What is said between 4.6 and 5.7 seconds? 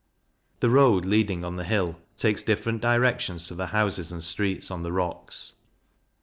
on the rocks.